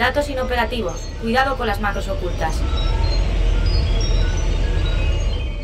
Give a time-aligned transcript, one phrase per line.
[0.00, 0.98] Datos inoperativos.
[1.20, 2.58] Cuidado con las macros ocultas.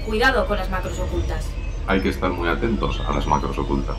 [0.05, 1.51] Cuidado con las macros ocultas.
[1.87, 3.97] Hay que estar muy atentos a las macros ocultas.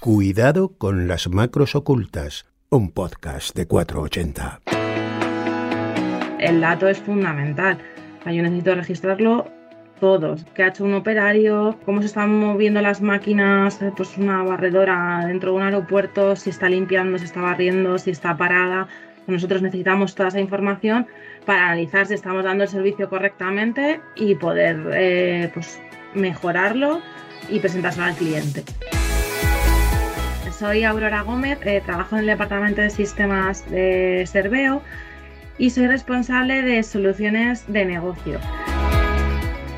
[0.00, 4.62] Cuidado con las macros ocultas, un podcast de 480.
[6.40, 7.78] El dato es fundamental.
[8.24, 9.55] Yo necesito registrarlo
[10.00, 14.42] todos, qué ha hecho un operario, cómo se están moviendo las máquinas, eh, pues una
[14.42, 18.88] barredora dentro de un aeropuerto, si está limpiando, si está barriendo, si está parada.
[19.26, 21.06] Nosotros necesitamos toda esa información
[21.44, 25.80] para analizar si estamos dando el servicio correctamente y poder eh, pues,
[26.14, 27.00] mejorarlo
[27.48, 28.62] y presentárselo al cliente.
[30.52, 34.80] Soy Aurora Gómez, eh, trabajo en el departamento de sistemas de Serveo
[35.58, 38.38] y soy responsable de soluciones de negocio.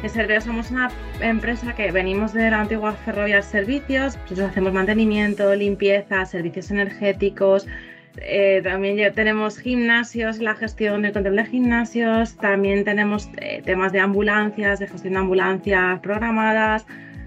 [0.03, 5.53] En Serveo somos una empresa que venimos de la antigua Ferrovial Servicios, nosotros hacemos mantenimiento,
[5.57, 7.67] limpieza, servicios energéticos,
[8.19, 13.99] eh, también tenemos gimnasios, la gestión del control de gimnasios, también tenemos eh, temas de
[13.99, 16.87] ambulancias, de gestión de ambulancias programadas,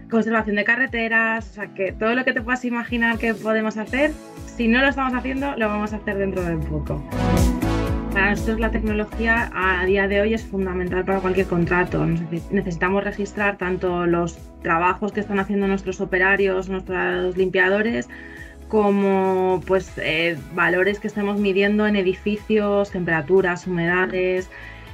[0.09, 4.11] conservación de carreteras, o sea que todo lo que te puedas imaginar que podemos hacer,
[4.45, 7.03] si no lo estamos haciendo, lo vamos a hacer dentro de poco.
[8.13, 12.05] Para nosotros la tecnología a día de hoy es fundamental para cualquier contrato.
[12.05, 18.09] Necesitamos registrar tanto los trabajos que están haciendo nuestros operarios, nuestros limpiadores,
[18.67, 24.49] como pues eh, valores que estemos midiendo en edificios, temperaturas, humedades,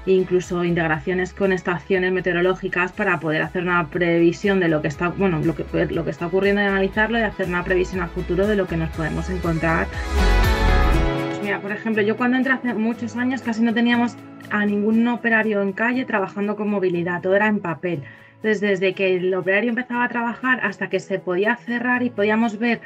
[0.06, 5.40] incluso integraciones con estaciones meteorológicas para poder hacer una previsión de lo que está, bueno,
[5.40, 8.56] lo que, lo que está ocurriendo y analizarlo y hacer una previsión a futuro de
[8.56, 9.88] lo que nos podemos encontrar
[11.62, 14.18] por ejemplo, yo cuando entré hace muchos años casi no teníamos
[14.50, 18.04] a ningún operario en calle trabajando con movilidad, todo era en papel.
[18.36, 22.60] Entonces, desde que el operario empezaba a trabajar hasta que se podía cerrar y podíamos
[22.60, 22.82] ver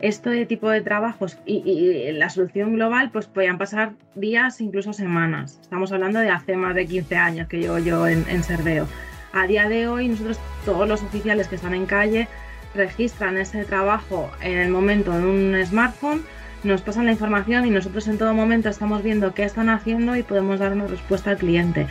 [0.00, 5.58] este tipo de trabajos y, la solución global, pues podían pasar días, incluso semanas.
[5.62, 8.86] Estamos hablando de hace más de 15 años que llevo yo en, en Serveo.
[9.32, 12.28] A día de hoy, nosotros, todos los oficiales que están en calle,
[12.74, 16.22] registran ese trabajo en el momento en un smartphone
[16.66, 20.22] nos pasan la información y nosotros en todo momento estamos viendo qué están haciendo y
[20.22, 21.86] podemos dar una respuesta al cliente.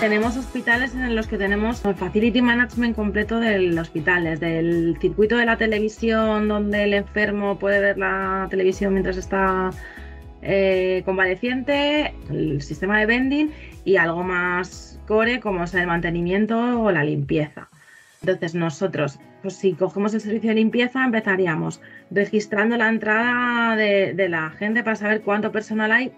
[0.00, 5.36] Tenemos hospitales en los que tenemos el facility management completo del hospital, desde el circuito
[5.36, 9.70] de la televisión donde el enfermo puede ver la televisión mientras está
[10.42, 13.50] eh, convaleciente, el sistema de vending
[13.84, 17.68] y algo más core como es el mantenimiento o la limpieza.
[18.32, 24.50] Entonces nosotros, pues si cogemos el servicio de limpieza, empezaríamos registrando la entrada de, la
[24.50, 26.12] gente para saber cuánto personal hay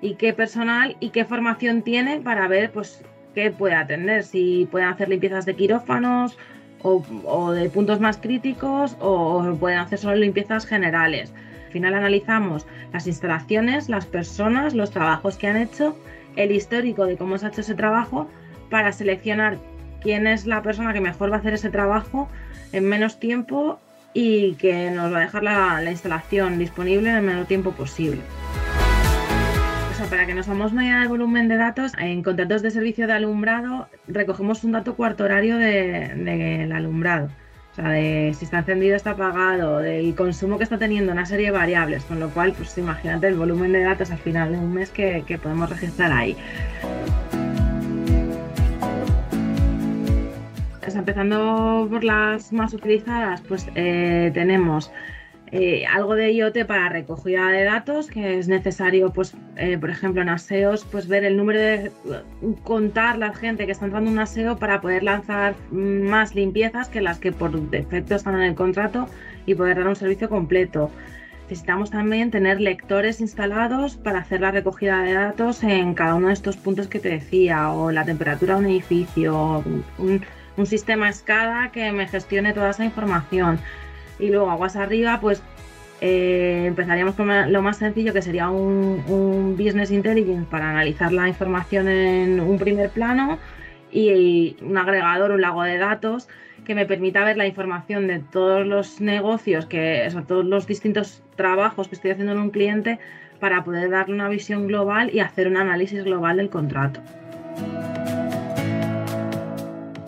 [0.00, 3.02] y qué personal y qué formación tiene para ver pues
[3.34, 6.38] qué puede atender, si pueden hacer limpiezas de quirófanos
[6.82, 11.32] o, de puntos más críticos o, pueden hacer solo limpiezas generales.
[11.66, 15.96] Al final analizamos las instalaciones, las personas, los trabajos que han hecho,
[16.36, 18.28] el histórico de cómo se ha hecho ese trabajo
[18.70, 19.58] para seleccionar
[20.00, 22.28] quién es la persona que mejor va a hacer ese trabajo
[22.72, 23.80] en menos tiempo
[24.14, 28.20] y que nos va a dejar la, instalación disponible en el menor tiempo posible.
[29.92, 32.70] O sea, para que nos hagamos una idea del volumen de datos, en contratos de
[32.70, 37.28] servicio de alumbrado recogemos un dato cuarto horario del de, alumbrado.
[37.72, 41.46] O sea, de si está encendido, está apagado, del consumo que está teniendo, una serie
[41.46, 44.72] de variables, con lo cual, pues imagínate el volumen de datos al final de un
[44.72, 46.36] mes que, que podemos registrar ahí.
[50.98, 54.90] Empezando por las más utilizadas, pues eh, tenemos
[55.50, 60.20] eh, algo de IoT para recogida de datos, que es necesario, pues, eh, por ejemplo,
[60.20, 61.90] en aseos, pues ver el número de
[62.64, 67.00] contar la gente que está entrando en un aseo para poder lanzar más limpiezas que
[67.00, 69.08] las que por defecto están en el contrato
[69.46, 70.90] y poder dar un servicio completo.
[71.48, 76.34] Necesitamos también tener lectores instalados para hacer la recogida de datos en cada uno de
[76.34, 79.64] estos puntos que te decía, o la temperatura de un edificio,
[79.96, 80.20] un,
[80.58, 83.58] un sistema SCADA que me gestione toda esa información.
[84.18, 85.42] Y luego aguas arriba, pues
[86.00, 91.88] eh, empezaríamos con lo más sencillo que sería un, business intelligence para analizar la información
[91.88, 93.38] en un primer plano
[93.90, 96.28] y un agregador, un lago de datos
[96.64, 101.22] que me permita ver la información de todos los negocios, que, o todos los distintos
[101.36, 102.98] trabajos que estoy haciendo en un cliente
[103.40, 107.00] para poder darle una visión global y hacer un análisis global del contrato.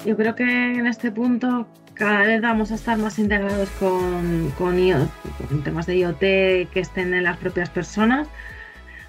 [0.05, 4.75] Yo creo que en este punto cada vez vamos a estar más integrados con, con,
[5.63, 8.27] temas de IoT que estén en las propias personas.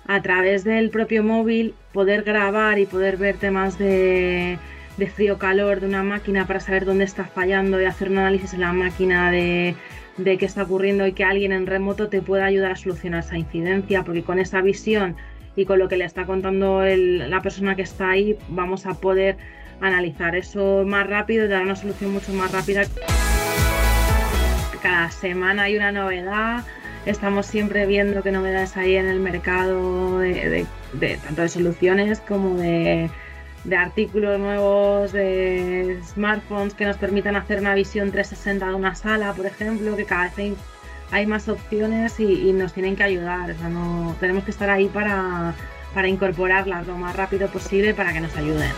[0.05, 4.59] A través del propio móvil poder grabar y poder ver temas de,
[5.15, 8.73] frío-calor de una máquina para saber dónde está fallando y hacer un análisis en la
[8.73, 9.75] máquina de,
[10.17, 13.37] de qué está ocurriendo y que alguien en remoto te pueda ayudar a solucionar esa
[13.37, 15.15] incidencia, porque con esa visión
[15.55, 19.37] y con lo que le está contando la persona que está ahí, vamos a poder
[19.81, 22.83] analizar eso más rápido y dar una solución mucho más rápida.
[24.81, 26.63] Cada semana hay una novedad,
[27.05, 30.65] estamos siempre viendo qué novedades hay en el mercado de,
[31.23, 33.09] tanto de soluciones como de,
[33.63, 39.33] de, artículos nuevos, de smartphones que nos permitan hacer una visión 360 de una sala,
[39.33, 40.55] por ejemplo, que cada vez
[41.11, 43.55] hay, más opciones y, nos tienen que ayudar.
[43.69, 45.53] no, tenemos que estar ahí para,
[45.93, 48.71] para incorporarlas lo más rápido posible para que nos ayuden.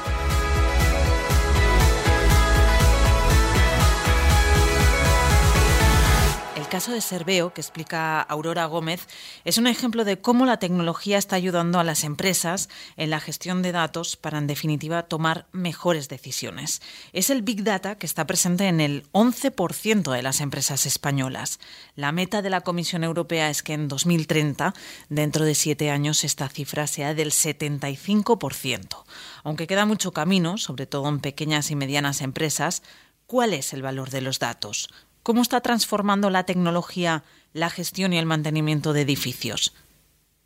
[6.74, 9.08] Caso de Serveo, que explica Aurora Gómez,
[9.46, 12.68] es un ejemplo de cómo la tecnología está ayudando a las empresas
[12.98, 16.81] en la gestión de datos para, en definitiva, tomar mejores decisiones.
[17.12, 21.60] Es el Big Data que está presente en el 11% de las empresas españolas.
[21.96, 24.74] La meta de la Comisión Europea es que en 2030,
[25.10, 29.04] dentro de siete años, esta cifra sea del 75%.
[29.44, 32.81] Aunque queda mucho camino, sobre todo en pequeñas y medianas empresas,
[33.28, 34.90] ¿cuál es el valor de los datos?
[35.24, 37.24] ¿Cómo está transformando la tecnología
[37.54, 39.74] la gestión y el mantenimiento de edificios?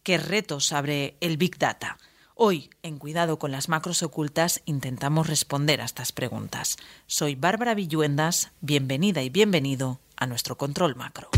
[0.04, 1.98] ¿Qué retos abre el Big Data?
[2.36, 6.78] Hoy, en Cuidado con las Macros Ocultas, intentamos responder a estas preguntas.
[7.08, 11.30] Soy Bárbara Villuendas, bienvenida y bienvenido a nuestro control macro.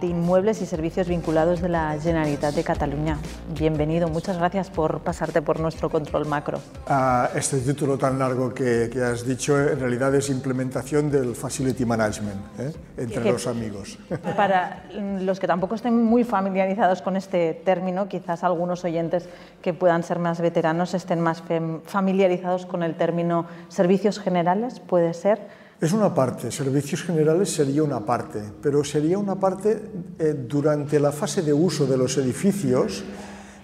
[0.00, 3.18] de inmuebles y servicios vinculados de la Generalitat de Cataluña.
[3.58, 6.60] Bienvenido, muchas gracias por pasarte por nuestro control macro.
[6.86, 12.40] Ah, este título tan largo que, has dicho en realidad es implementación del Facility Management
[12.58, 12.72] ¿eh?
[12.96, 13.98] entre los amigos.
[14.36, 14.84] Para
[15.20, 19.28] los que tampoco estén muy familiarizados con este término, quizás algunos oyentes
[19.62, 21.42] que puedan ser más veteranos estén más
[21.84, 25.67] familiarizados con el término servicios generales, puede ser.
[25.80, 29.80] Es una parte, servicios generales sería una parte, pero sería una parte
[30.18, 33.04] eh, durante la fase de uso de los edificios,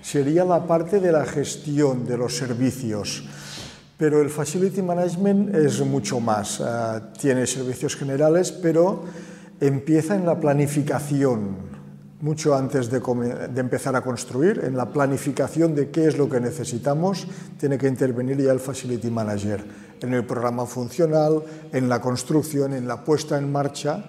[0.01, 3.25] sería la parte de la gestión de los servicios.
[3.99, 6.61] Pero el Facility Management es mucho más.
[6.61, 6.65] Eh,
[7.21, 9.03] tiene servicios generales, pero
[9.61, 11.57] empieza en la planificación,
[12.21, 16.39] mucho antes de, de, empezar a construir, en la planificación de qué es lo que
[16.39, 17.27] necesitamos,
[17.59, 19.65] tiene que intervenir ya el Facility Manager
[20.01, 21.43] en el programa funcional,
[21.73, 24.05] en la construcción, en la puesta en marcha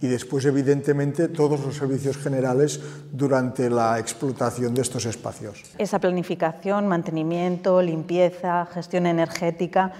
[0.00, 2.80] y después, evidentemente, todos los servicios generales
[3.12, 5.64] durante la explotación de estos espacios.
[5.76, 9.92] Esa planificación, mantenimiento, limpieza, gestión energética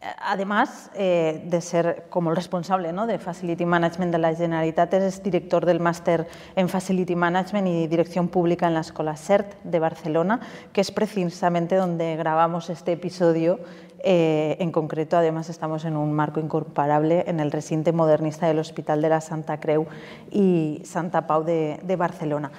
[0.00, 3.08] Además eh, de ser como el responsable ¿no?
[3.08, 8.28] de Facility Management de la Generalitat, es director del máster en Facility Management y Dirección
[8.28, 10.38] Pública en la Escuela CERT de Barcelona,
[10.72, 13.58] que es precisamente donde grabamos este episodio.
[14.00, 19.02] Eh, en concreto, además, estamos en un marco incomparable en el recinto modernista del Hospital
[19.02, 19.86] de la Santa Creu
[20.30, 22.50] y Santa Pau de, Barcelona.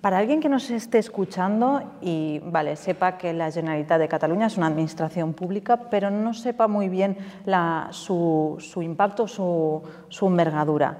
[0.00, 4.56] Para alguien que nos esté escuchando y vale, sepa que la Generalitat de Cataluña es
[4.56, 7.16] una administración pública, pero no sepa muy bien
[7.90, 9.82] su, impacto, su,
[10.22, 10.98] envergadura,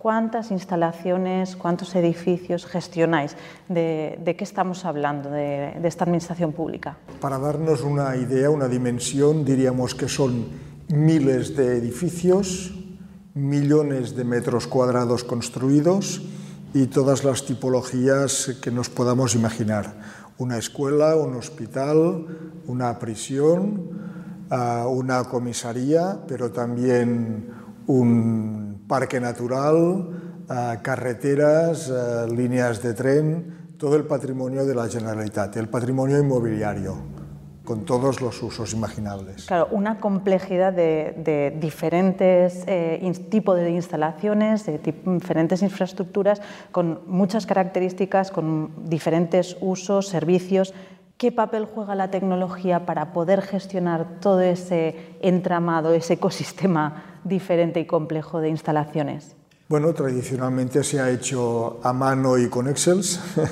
[0.00, 3.36] ¿cuántas instalaciones, cuántos edificios gestionáis?
[3.68, 6.96] ¿De, qué estamos hablando de, de esta administración pública?
[7.20, 10.46] Para darnos una idea, una dimensión, diríamos que son
[10.88, 12.72] miles de edificios,
[13.34, 16.22] millones de metros cuadrados construidos
[16.72, 19.92] y todas las tipologías que nos podamos imaginar.
[20.38, 22.26] Una escuela, un hospital,
[22.66, 23.90] una prisión,
[24.48, 27.50] ah, una comisaría, pero también
[27.86, 35.56] un parque natural, ah, carreteras, ah, líneas de tren, todo el patrimonio de la Generalitat,
[35.56, 36.96] el patrimonio inmobiliario
[37.64, 39.46] con todos los usos imaginables.
[39.46, 46.42] Claro, una complejidad de, diferentes eh, tipos de instalaciones, de diferentes infraestructuras,
[46.72, 50.74] con muchas características, con diferentes usos, servicios.
[51.20, 57.84] ¿Qué papel juega la tecnología para poder gestionar todo ese entramado, ese ecosistema diferente y
[57.84, 59.36] complejo de instalaciones?
[59.68, 63.02] Bueno, tradicionalmente se ha hecho a mano y con Excel,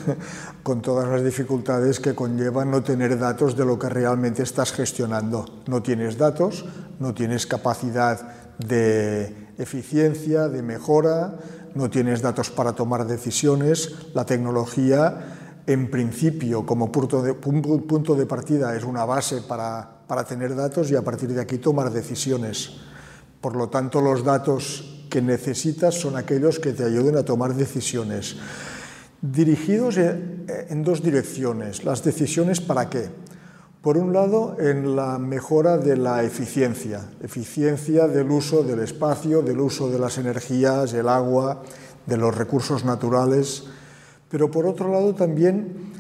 [0.63, 5.45] con todas las dificultades que conllevan no tener datos de lo que realmente estás gestionando.
[5.67, 6.65] No tienes datos,
[6.99, 11.35] no tienes capacidad de eficiencia, de mejora,
[11.75, 13.95] no tienes datos para tomar decisiones.
[14.15, 15.38] La tecnología,
[15.69, 21.03] en principio, como punto de, partida, es una base para, para tener datos y a
[21.03, 22.81] partir de aquí tomar decisiones
[23.43, 28.37] Por lo tanto, los datos que necesitas son aquellos que te ayuden a tomar decisiones.
[29.21, 31.85] Dirigidos en dos direcciones.
[31.85, 33.11] Las decisiones para qué?
[33.83, 39.61] Por un lado, en la mejora de la eficiencia, eficiencia del uso del espacio, del
[39.61, 41.63] uso de las energías, el agua,
[42.07, 43.65] de los recursos naturales,
[44.29, 45.93] pero por otro lado también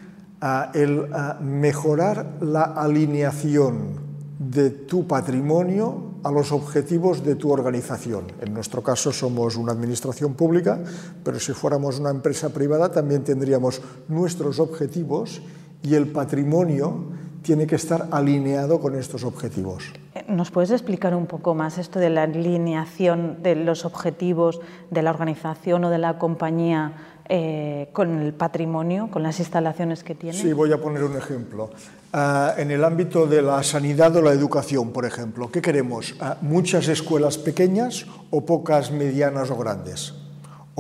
[0.75, 1.09] el
[1.41, 4.09] mejorar la alineación
[4.39, 8.25] de tu patrimonio a los objetivos de tu organización.
[8.41, 10.79] En nuestro caso somos una administración pública,
[11.25, 15.43] pero si fuéramos una empresa privada también tendríamos nuestros objetivos
[15.83, 17.07] y el patrimonio
[17.43, 19.85] tiene que estar alineado con estos objetivos.
[20.15, 25.03] Eh, ¿Nos puedes explicar un poco más esto de la alineación de los objetivos de
[25.03, 26.93] la organización o de la compañía
[27.31, 30.39] eh, con el patrimonio, con las instalaciones que tiene?
[30.39, 31.71] Sí, voy a poner un ejemplo.
[32.13, 36.15] Ah, en el ámbito de la sanidad o la educación, por ejemplo, ¿qué queremos?
[36.21, 40.15] Ah, ¿Muchas escuelas pequeñas o pocas medianas o grandes?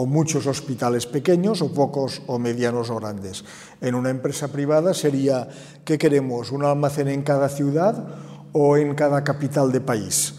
[0.00, 3.42] o muchos hospitales pequeños o pocos o medianos o grandes.
[3.80, 5.48] En una empresa privada sería,
[5.84, 6.52] ¿qué queremos?
[6.52, 8.06] ¿Un almacén en cada ciudad
[8.52, 10.34] o en cada capital de país?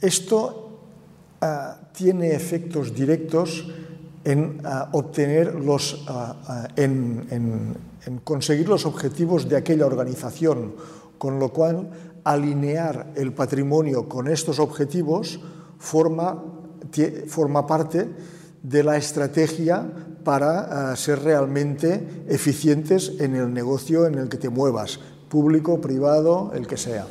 [0.00, 0.78] esto
[1.40, 3.66] ah, tiene efectos directos
[4.24, 4.62] en
[4.92, 6.04] obtener los,
[6.76, 7.76] en,
[8.24, 10.74] conseguir los objetivos de aquella organización,
[11.18, 11.90] con lo cual
[12.24, 15.40] alinear el patrimonio con estos objetivos
[15.78, 16.42] forma
[17.26, 18.08] forma parte
[18.62, 19.86] de la estrategia
[20.22, 26.66] para ser realmente eficientes en el negocio en el que te muevas, público, privado, el
[26.66, 27.06] que sea.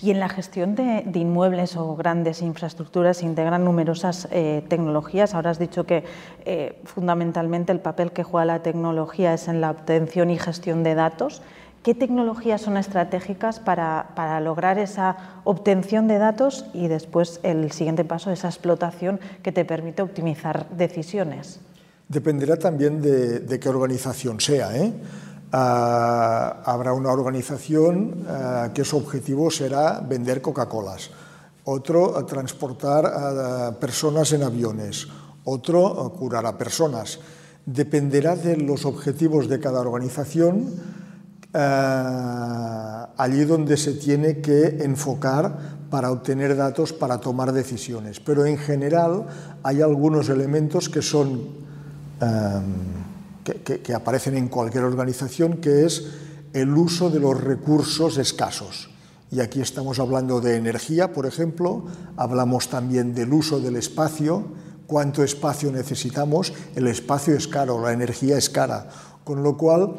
[0.00, 5.34] Y en la gestión de, de, inmuebles o grandes infraestructuras se integran numerosas eh, tecnologías.
[5.34, 6.04] Ahora has dicho que
[6.44, 10.94] eh, fundamentalmente el papel que juega la tecnología es en la obtención y gestión de
[10.94, 11.42] datos.
[11.82, 18.04] ¿Qué tecnologías son estratégicas para, para, lograr esa obtención de datos y después el siguiente
[18.04, 21.60] paso, esa explotación que te permite optimizar decisiones?
[22.08, 24.76] Dependerá también de, de qué organización sea.
[24.76, 24.92] ¿eh?
[25.50, 31.08] Uh, habrá una organización uh, que su objetivo será vender Coca-Colas,
[31.64, 35.08] otro uh, transportar a personas en aviones,
[35.44, 37.18] otro curar a personas.
[37.64, 40.98] Dependerá de los objetivos de cada organización
[43.16, 45.56] allí donde se tiene que enfocar
[45.90, 48.20] para obtener datos para tomar decisiones.
[48.20, 49.24] Pero en general
[49.62, 51.40] hay algunos elementos que son
[53.64, 56.06] que, aparecen en cualquier organización, que es
[56.52, 58.90] el uso de los recursos escasos.
[59.30, 61.84] Y aquí estamos hablando de energía, por ejemplo,
[62.16, 64.44] hablamos también del uso del espacio,
[64.86, 68.88] cuánto espacio necesitamos, el espacio es caro, la energía es cara,
[69.24, 69.96] con lo cual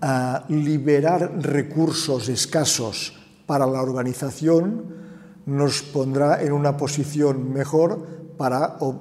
[0.00, 3.14] a liberar recursos escasos
[3.46, 5.06] para la organización
[5.46, 8.04] nos pondrá en una posición mejor
[8.36, 8.94] para uh,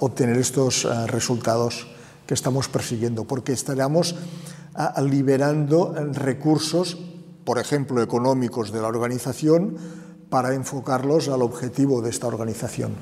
[0.00, 1.88] obtener estos uh, resultados
[2.28, 6.98] que estamos persiguiendo, porque estaremos uh, liberando recursos,
[7.44, 9.78] por ejemplo, económicos de la organización,
[10.28, 12.92] para enfocarlos al objetivo de esta organización.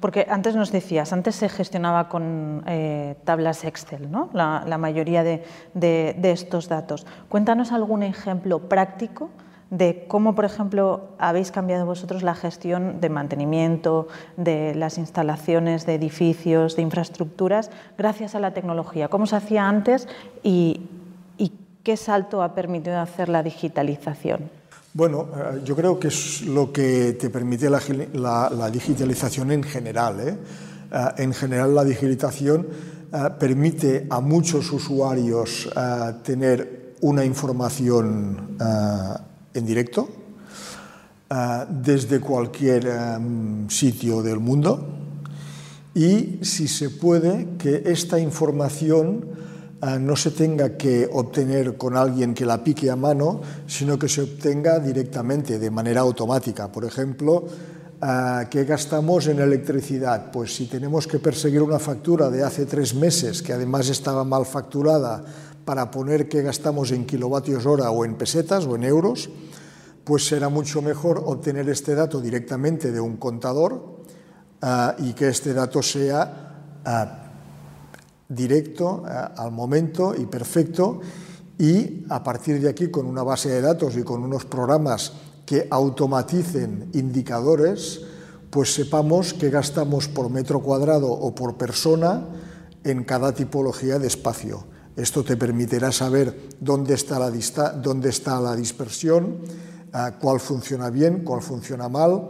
[0.00, 4.28] Porque antes nos decías, antes se gestionaba con eh, tablas Excel, ¿no?
[4.34, 7.06] la, mayoría de, estos datos.
[7.30, 9.30] Cuéntanos algún ejemplo práctico
[9.76, 15.94] de cómo, por ejemplo, habéis cambiado vosotros la gestión de mantenimiento, de las instalaciones de
[15.94, 19.08] edificios, de infraestructuras, gracias a la tecnología.
[19.08, 20.06] ¿Cómo se hacía antes
[20.42, 20.88] y,
[21.82, 24.48] qué salto ha permitido hacer la digitalización?
[24.94, 30.18] Bueno, eh, yo creo que es lo que te permite la, la, digitalización en general.
[30.20, 30.38] ¿eh?
[30.90, 32.66] Eh, en general, la digitalización
[33.12, 35.68] eh, permite a muchos usuarios
[36.22, 38.56] tener una información
[39.54, 40.08] en directo
[41.70, 42.86] desde cualquier
[43.68, 44.86] sitio del mundo
[45.94, 49.24] y, si se puede, que esta información
[49.86, 54.08] Ah, no se tenga que obtener con alguien que la pique a mano, sino que
[54.08, 56.72] se obtenga directamente, de manera automática.
[56.72, 57.44] Por ejemplo,
[58.48, 60.30] ¿qué gastamos en electricidad?
[60.32, 64.46] Pues si tenemos que perseguir una factura de hace tres meses, que además estaba mal
[64.46, 65.22] facturada,
[65.64, 69.30] para poner qué gastamos en kilovatios hora o en pesetas o en euros,
[70.04, 73.72] pues será mucho mejor obtener este dato directamente de un contador
[74.62, 77.24] uh, y que este dato sea uh,
[78.28, 81.00] directo, eh, al momento y perfecto,
[81.58, 85.12] y a partir de aquí, con una base de datos y con unos programas
[85.46, 88.00] que automaticen indicadores,
[88.50, 92.26] pues sepamos qué gastamos por metro cuadrado o por persona
[92.82, 94.64] en cada tipología de espacio.
[94.96, 97.30] Esto te permitirá saber dónde está la,
[97.72, 99.38] dónde está la dispersión,
[100.20, 102.28] cuál funciona bien, cuál funciona mal,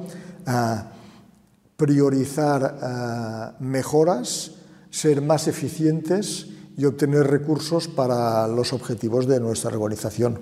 [1.76, 4.52] priorizar mejoras,
[4.90, 10.38] ser más eficientes y obtener recursos para los objetivos de nuestra organización.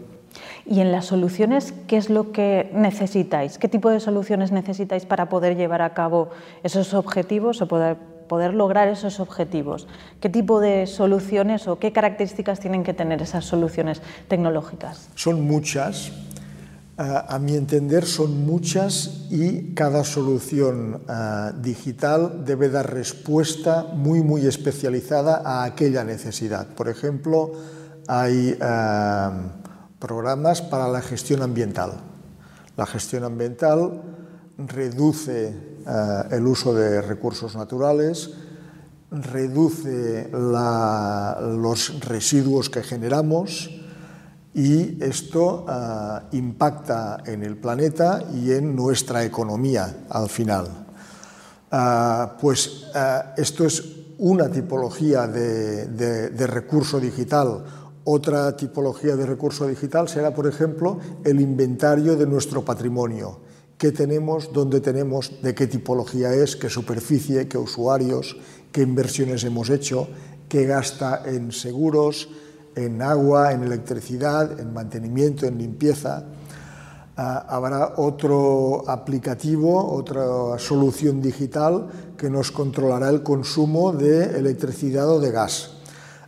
[0.64, 3.58] Y en las soluciones, ¿qué es lo que necesitáis?
[3.58, 6.30] ¿Qué tipo de soluciones necesitáis para poder llevar a cabo
[6.62, 7.96] esos objetivos o poder,
[8.32, 9.86] poder lograr esos objetivos?
[10.18, 15.10] ¿Qué tipo de soluciones o qué características tienen que tener esas soluciones tecnológicas?
[15.16, 16.10] Son muchas.
[16.96, 21.02] a mi entender son muchas y cada solución
[21.62, 26.66] digital debe dar respuesta muy muy especializada a aquella necesidad.
[26.68, 27.52] Por ejemplo,
[28.08, 28.58] hay
[29.98, 31.94] programas para la gestión ambiental.
[32.76, 34.02] La gestión ambiental
[34.58, 35.71] reduce
[36.30, 38.30] el uso de recursos naturales,
[39.10, 43.70] reduce los residuos que generamos
[44.54, 50.66] y esto eh, impacta en el planeta y en nuestra economía al final.
[51.70, 52.86] Eh, pues
[53.36, 53.82] esto es
[54.18, 57.64] una tipología de recurso digital
[58.04, 63.38] otra tipología de recurso digital será, por ejemplo, el inventario de nuestro patrimonio.
[63.82, 64.52] ¿Qué tenemos?
[64.52, 65.42] ¿Dónde tenemos?
[65.42, 66.54] ¿De qué tipología es?
[66.54, 67.48] ¿Qué superficie?
[67.48, 68.36] ¿Qué usuarios?
[68.70, 70.06] ¿Qué inversiones hemos hecho?
[70.48, 72.28] ¿Qué gasta en seguros?
[72.76, 76.24] en agua, en electricidad, en mantenimiento, en limpieza.
[77.16, 85.18] Ah, habrá otro aplicativo, otra solución digital que nos controlará el consumo de electricidad o
[85.18, 85.72] de gas.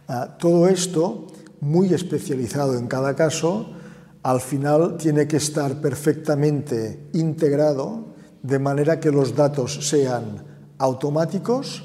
[0.09, 1.29] Ah, todo esto
[1.61, 3.71] muy especializado en cada caso,
[4.25, 10.43] al final tiene que estar perfectamente integrado de manera que los datos sean
[10.79, 11.85] automáticos,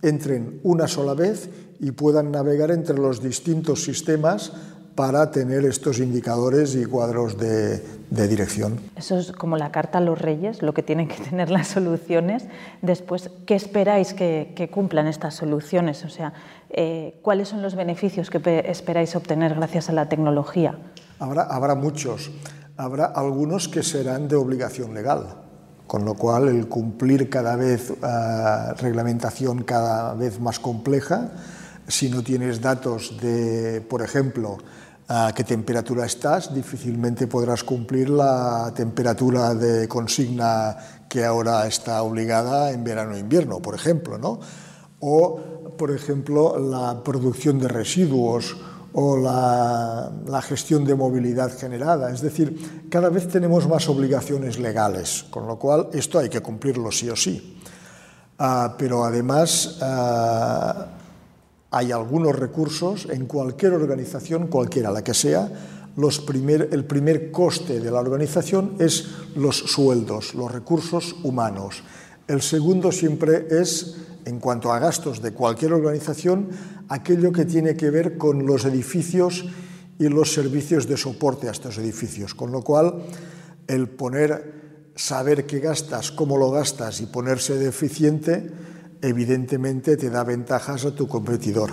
[0.00, 4.52] entren una sola vez y puedan navegar entre los distintos sistemas
[4.94, 8.78] para tener estos indicadores y cuadros de, dirección.
[8.94, 12.44] Eso es como la carta a los reyes, lo que tienen que tener las soluciones.
[12.82, 16.04] Después, ¿qué esperáis que, que cumplan estas soluciones?
[16.04, 16.34] O sea,
[16.72, 20.78] eh, ¿cuáles son los beneficios que esperáis obtener gracias a la tecnología?
[21.18, 22.30] Habrá, habrá muchos.
[22.76, 25.26] Habrá algunos que serán de obligación legal,
[25.86, 31.32] con lo cual el cumplir cada vez uh, reglamentación cada vez más compleja,
[31.86, 34.56] si no tienes datos de, por ejemplo,
[35.08, 40.76] a qué temperatura estás, difícilmente podrás cumplir la temperatura de consigna
[41.08, 44.40] que ahora está obligada en verano e invierno, por ejemplo, ¿no?
[45.02, 48.56] O, por ejemplo, la producción de residuos
[48.94, 52.12] o la, gestión de movilidad generada.
[52.12, 56.90] Es decir, cada vez tenemos más obligaciones legales, con lo cual esto hay que cumplirlo
[56.90, 57.58] sí o sí.
[58.38, 60.84] Uh, pero además, uh,
[61.70, 65.50] hay algunos recursos en cualquier organización, cualquiera la que sea,
[65.96, 71.82] los primer, el primer coste de la organización es los sueldos, los recursos humanos.
[72.28, 76.48] El segundo siempre es, en cuanto a gastos de cualquier organización,
[76.88, 79.46] aquello que tiene que ver con los edificios
[79.98, 82.34] y los servicios de soporte a estos edificios.
[82.34, 83.04] Con lo cual,
[83.66, 88.50] el poner, saber qué gastas, cómo lo gastas y ponerse de eficiente,
[89.00, 91.70] evidentemente te da ventajas a tu competidor.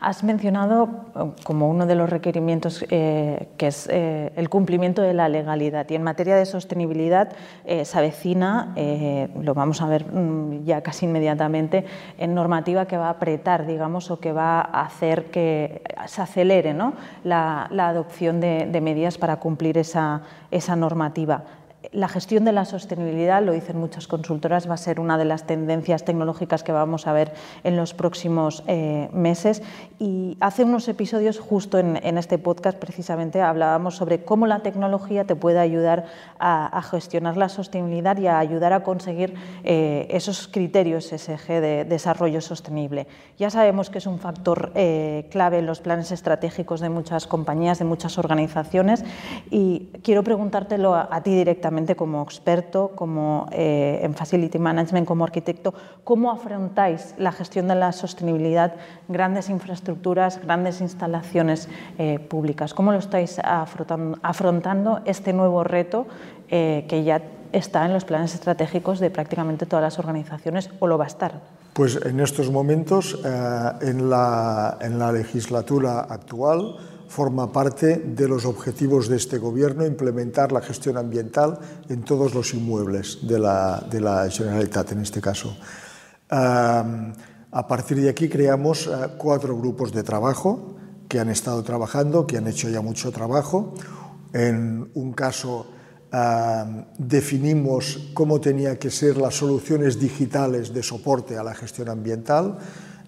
[0.00, 5.14] Has mencionado eh, como uno de los requerimientos eh, que es eh, el cumplimiento de
[5.14, 7.32] la legalidad y en materia de sostenibilidad
[7.82, 8.74] se avecina,
[9.40, 11.84] lo vamos a ver mm, ya casi inmediatamente,
[12.18, 16.74] en normativa que va a apretar, digamos, o que va a hacer que se acelere
[16.74, 16.94] ¿no?
[17.24, 21.44] la, adopción de, de, medidas para cumplir esa, esa normativa
[21.92, 25.46] la gestión de la sostenibilidad, lo dicen muchas consultoras, va a ser una de las
[25.46, 27.32] tendencias tecnológicas que vamos a ver
[27.64, 29.62] en los próximos eh, meses.
[29.98, 35.36] Y hace unos episodios, justo en, este podcast, precisamente hablábamos sobre cómo la tecnología te
[35.36, 36.06] puede ayudar
[36.38, 42.40] a, gestionar la sostenibilidad y a ayudar a conseguir eh, esos criterios SG de desarrollo
[42.40, 43.06] sostenible.
[43.38, 47.78] Ya sabemos que es un factor eh, clave en los planes estratégicos de muchas compañías,
[47.78, 49.04] de muchas organizaciones,
[49.50, 55.72] y quiero preguntártelo a ti directamente como experto, como eh, en Facility Management, como arquitecto,
[56.04, 58.74] ¿cómo afrontáis la gestión de la sostenibilidad,
[59.08, 62.74] grandes infraestructuras, grandes instalaciones eh, públicas?
[62.74, 66.06] ¿Cómo lo estáis afrontando, este nuevo reto
[66.48, 70.98] eh, que ya está en los planes estratégicos de prácticamente todas las organizaciones o lo
[70.98, 71.40] va a estar?
[71.72, 73.20] Pues en estos momentos,
[73.80, 76.76] en la, en la legislatura actual,
[77.10, 82.54] forma parte de los objetivos de este Gobierno implementar la gestión ambiental en todos los
[82.54, 85.56] inmuebles de la, de la Generalitat, en este caso.
[86.30, 90.76] a partir de aquí creamos eh, cuatro grupos de trabajo
[91.08, 93.74] que han estado trabajando, que han hecho ya mucho trabajo.
[94.32, 95.66] En un caso
[96.12, 102.58] ah, definimos cómo tenía que ser las soluciones digitales de soporte a la gestión ambiental.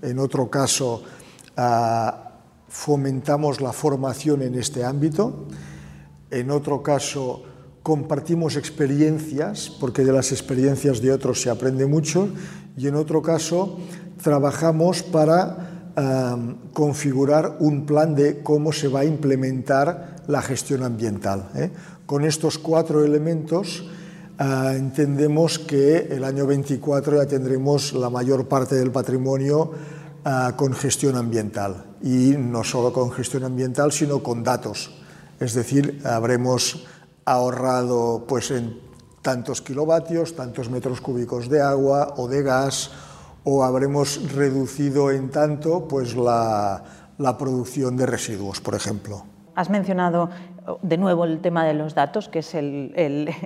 [0.02, 1.04] En otro caso,
[1.56, 2.31] ah,
[2.72, 5.44] fomentamos la formación en este ámbito.
[6.30, 7.42] En otro caso,
[7.82, 12.30] compartimos experiencias, porque de las experiencias de otros se aprende mucho.
[12.76, 13.78] Y en otro caso,
[14.22, 15.68] trabajamos para
[16.72, 21.50] configurar un plan de cómo se va a implementar la gestión ambiental.
[21.54, 21.70] ¿eh?
[22.06, 23.84] Con estos cuatro elementos
[24.38, 29.72] ah, entendemos que el año 24 ya tendremos la mayor parte del patrimonio
[30.24, 34.90] ah, con gestión ambiental y no solo con gestión ambiental, sino con datos.
[35.40, 36.86] Es decir, habremos
[37.24, 38.78] ahorrado pues, en
[39.22, 42.90] tantos kilovatios, tantos metros cúbicos de agua o de gas
[43.44, 46.82] o habremos reducido en tanto pues, la,
[47.18, 49.24] la producción de residuos, por ejemplo.
[49.54, 50.30] Has mencionado
[50.82, 52.92] de nuevo el tema de los datos, que es el,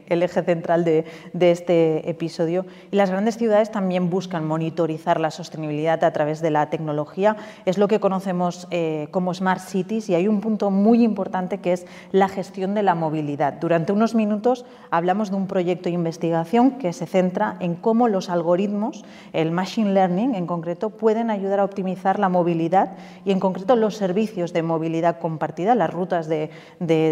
[0.09, 1.05] eje central de,
[1.40, 2.66] este episodio.
[2.90, 7.37] Y las grandes ciudades también buscan monitorizar la sostenibilidad a través de la tecnología.
[7.64, 11.72] Es lo que conocemos eh, como Smart Cities y hay un punto muy importante que
[11.72, 13.55] es la gestión de la movilidad.
[13.55, 18.29] Durante unos minutos hablamos de un proyecto de investigación que se centra en cómo los
[18.29, 23.76] algoritmos, el Machine Learning en concreto, pueden ayudar a optimizar la movilidad y en concreto
[23.76, 26.50] los servicios de movilidad compartida, las rutas de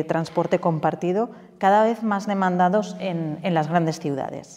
[0.02, 4.56] transporte compartido cada vez más demandados en, en las grandes ciudades.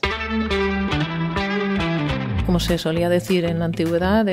[2.48, 4.26] Como se solía decir en la antigüedad,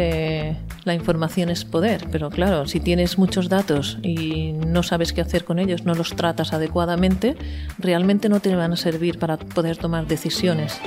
[0.84, 5.44] la información es poder, pero claro, si tienes muchos datos y no sabes qué hacer
[5.44, 7.36] con ellos, no los tratas adecuadamente,
[7.76, 10.80] realmente no te van a servir para poder tomar decisiones.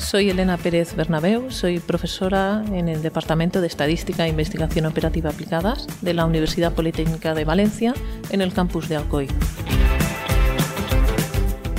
[0.00, 5.86] Soy Elena Pérez Bernabeu, soy profesora en el Departamento de Estadística e Investigación Operativa Aplicadas
[6.00, 7.94] de la Universidad Politécnica de Valencia
[8.30, 9.28] en el campus de Alcoy.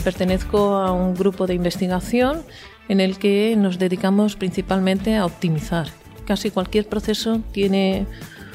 [0.04, 2.44] Pertenezco a un grupo de investigación
[2.88, 5.88] en el que nos dedicamos principalmente a optimizar.
[6.26, 8.06] Casi cualquier proceso tiene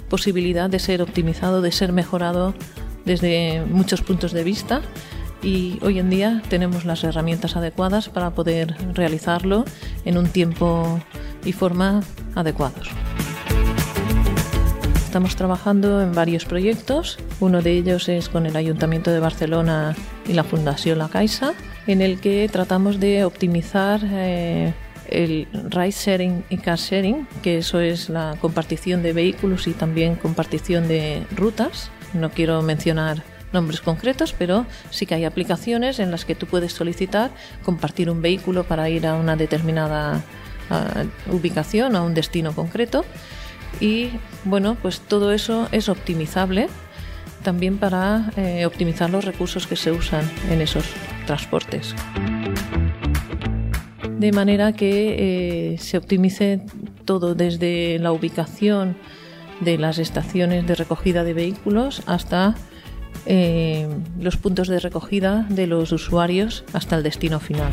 [0.08, 2.54] posibilidad de ser optimizado, de ser mejorado
[3.04, 4.80] desde muchos puntos de vista
[5.42, 9.64] y hoy en día tenemos las herramientas adecuadas para poder realizarlo
[10.04, 11.00] en un tiempo
[11.44, 12.02] y forma
[12.34, 12.90] adecuados.
[15.04, 17.18] Estamos trabajando en varios proyectos.
[17.40, 19.94] Uno de ellos es con el Ayuntamiento de Barcelona
[20.28, 21.54] y la Fundación La Caixa,
[21.86, 24.74] en el que tratamos de optimizar eh,
[25.08, 30.16] el ride sharing y car sharing, que eso es la compartición de vehículos y también
[30.16, 31.90] compartición de rutas.
[32.12, 36.72] No quiero mencionar nombres concretos, pero sí que hay aplicaciones en las que tú puedes
[36.72, 37.30] solicitar
[37.64, 40.22] compartir un vehículo para ir a una determinada
[41.30, 43.04] ubicación, a un destino concreto.
[43.80, 44.10] Y
[44.44, 46.68] bueno, pues todo eso es optimizable
[47.42, 50.84] también para eh, optimizar los recursos que se usan en esos
[51.26, 51.94] transportes.
[54.18, 56.62] De manera que eh, se optimice
[57.04, 58.96] todo desde la ubicación
[59.60, 62.56] de las estaciones de recogida de vehículos hasta
[63.24, 63.88] eh,
[64.20, 67.72] los puntos de recogida de los usuarios hasta el destino final.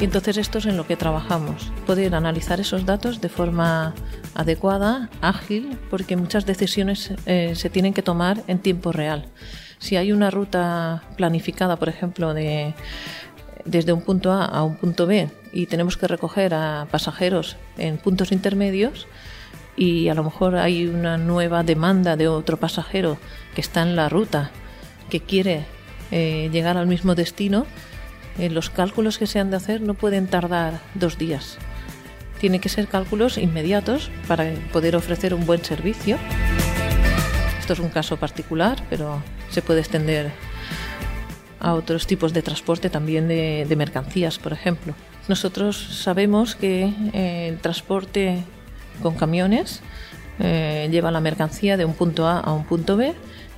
[0.00, 3.94] Y entonces esto es en lo que trabajamos, poder analizar esos datos de forma
[4.34, 9.24] adecuada, ágil, porque muchas decisiones eh, se tienen que tomar en tiempo real.
[9.78, 12.74] Si hay una ruta planificada, por ejemplo, de,
[13.64, 17.96] desde un punto A a un punto B y tenemos que recoger a pasajeros en
[17.96, 19.06] puntos intermedios,
[19.76, 23.18] y a lo mejor hay una nueva demanda de otro pasajero
[23.54, 24.50] que está en la ruta,
[25.10, 25.66] que quiere
[26.10, 27.66] eh, llegar al mismo destino,
[28.38, 31.58] eh, los cálculos que se han de hacer no pueden tardar dos días.
[32.40, 36.18] Tienen que ser cálculos inmediatos para poder ofrecer un buen servicio.
[37.58, 40.32] Esto es un caso particular, pero se puede extender
[41.60, 44.94] a otros tipos de transporte, también de, mercancías, por ejemplo.
[45.28, 48.44] Nosotros sabemos que eh, el transporte
[49.02, 49.82] con camiones,
[50.38, 53.14] eh, lleva la mercancía de un punto A a un punto B,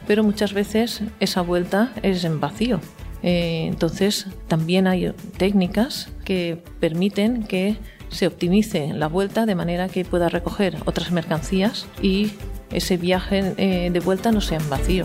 [0.07, 2.81] pero muchas veces esa vuelta es en vacío.
[3.23, 7.77] Eh, entonces también hay técnicas que permiten que
[8.11, 12.33] se optimice la vuelta de manera que pueda recoger otras mercancías y
[12.71, 15.05] ese viaje eh, de vuelta no sea en vacío.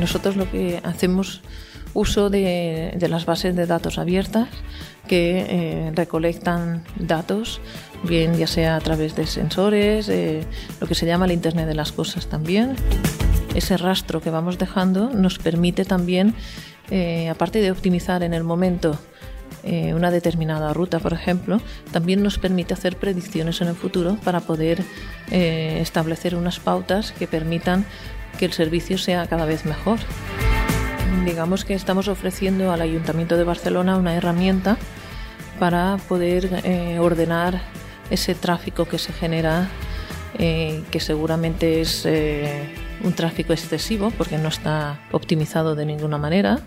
[0.00, 1.42] nosotros lo que hacemos
[1.96, 4.48] uso de, las bases de datos abiertas
[5.06, 7.60] que eh, recolectan datos,
[8.02, 10.42] bien ya sea a través de sensores, eh,
[10.80, 12.76] lo que se llama el Internet de las Cosas también.
[13.54, 16.34] Ese rastro que vamos dejando nos permite también,
[16.90, 18.98] eh, aparte de optimizar en el momento
[19.68, 24.84] una determinada ruta, por ejemplo, también nos permite hacer predicciones en el futuro para poder
[25.28, 27.84] establecer unas pautas que permitan
[28.38, 29.98] que el servicio sea cada vez mejor.
[31.26, 34.76] Digamos que estamos ofreciendo al Ayuntamiento de Barcelona una herramienta
[35.58, 37.60] para poder eh, ordenar
[38.10, 39.68] ese tráfico que se genera,
[40.38, 46.60] eh, que seguramente es eh, un tráfico excesivo porque no está optimizado de ninguna manera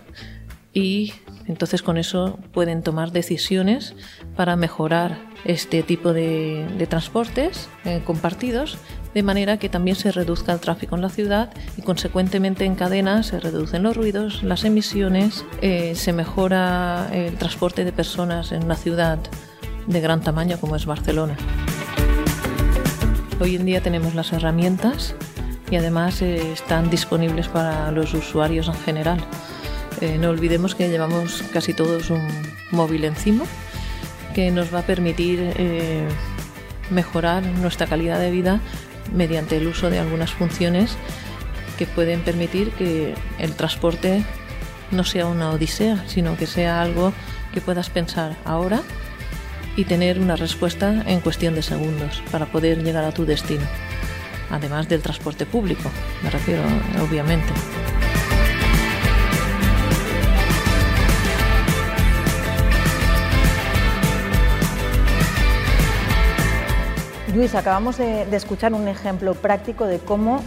[0.72, 1.12] y
[1.46, 3.94] entonces con eso pueden tomar decisiones
[4.36, 7.68] para mejorar este tipo de, transportes
[8.04, 8.78] compartidos
[9.14, 13.22] de manera que también se reduzca el tráfico en la ciudad y consecuentemente en cadena
[13.22, 18.76] se reducen los ruidos, las emisiones, eh, se mejora el transporte de personas en una
[18.76, 19.18] ciudad
[19.86, 21.36] de gran tamaño como es Barcelona.
[23.40, 25.14] Hoy en día tenemos las herramientas
[25.70, 29.20] y además eh, están disponibles para los usuarios en general.
[30.00, 32.26] Eh, no olvidemos que llevamos casi todos un
[32.70, 33.44] móvil encima
[34.34, 35.52] que nos va a permitir
[36.90, 38.60] mejorar nuestra calidad de vida
[39.12, 40.96] mediante el uso de algunas funciones
[41.78, 44.22] que pueden permitir que el transporte
[44.90, 47.12] no sea una odisea, sino que sea algo
[47.54, 48.82] que puedas pensar ahora
[49.76, 53.64] y tener una respuesta en cuestión de segundos para poder llegar a tu destino.
[54.50, 55.90] Además del transporte público,
[56.22, 56.62] me refiero,
[57.00, 57.52] obviamente.
[67.34, 70.40] Luis, acabamos de, escuchar un ejemplo práctico de cómo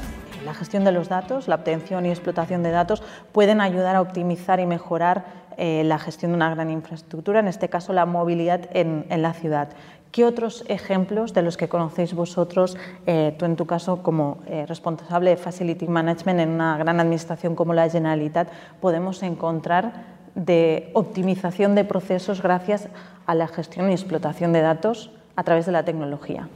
[0.43, 4.60] la gestión de los datos, la obtención y explotación de datos pueden ayudar a optimizar
[4.60, 5.24] y mejorar
[5.56, 9.69] eh, la gestión de una gran infraestructura, en este caso la movilidad en, la ciudad.
[10.12, 14.65] ¿Qué otros ejemplos de los que conocéis vosotros, eh, tú en tu caso como eh,
[14.67, 18.50] responsable de Facility Management en una gran administración como la Generalitat,
[18.82, 20.04] podemos encontrar
[20.36, 22.89] de optimización de procesos gracias
[23.26, 26.50] a la gestión y explotación de datos a través de la tecnología?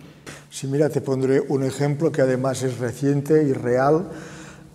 [0.49, 4.09] Sí, mira, te pondré un ejemplo que además es reciente y real.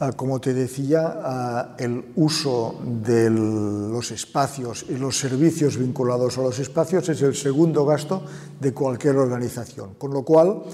[0.01, 6.43] Ah, como te decía, ah, el uso de los espacios y los servicios vinculados a
[6.43, 8.25] los espacios es el segundo gasto
[8.61, 10.65] de cualquier organización, con lo cual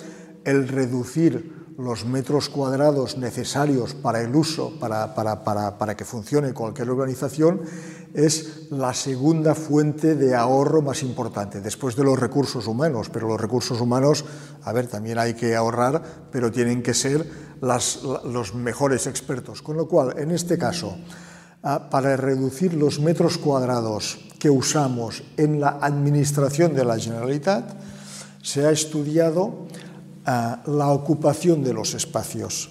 [0.45, 6.53] el reducir los metros cuadrados necesarios para el uso, para, para, para, para, que funcione
[6.53, 7.61] cualquier organización,
[8.15, 13.11] es la segunda fuente de ahorro más importante, después de los recursos humanos.
[13.11, 14.25] Pero los recursos humanos,
[14.65, 17.25] a ver, también hay que ahorrar, pero tienen que ser
[17.61, 19.63] las, los mejores expertos.
[19.63, 20.97] Con lo cual, en este caso,
[21.63, 27.71] ah, para reducir los metros cuadrados que usamos en la administración de la Generalitat,
[28.43, 29.69] se ha estudiado
[30.67, 32.69] la ocupación de los espacios,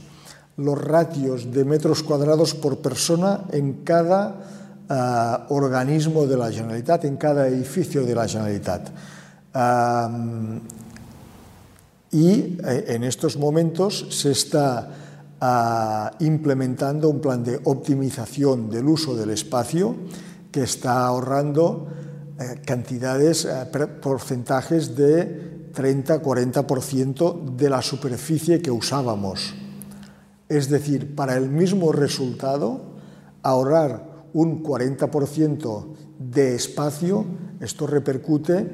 [0.58, 7.18] los ratios de metros cuadrados por persona en cada ah, organismo de la Generalitat, en
[7.18, 8.90] cada edificio de la Generalitat.
[12.12, 14.90] y eh, en estos momentos se está
[15.42, 19.96] ah, implementando un plan de optimización del uso del espacio
[20.52, 21.88] que está ahorrando
[22.40, 23.66] eh, cantidades, eh,
[24.00, 29.54] porcentajes de 30-40% de la superficie que usábamos.
[30.50, 32.82] Es decir, para el mismo resultado,
[33.44, 35.86] ahorrar un 40%
[36.18, 37.26] de espacio,
[37.60, 38.72] esto repercute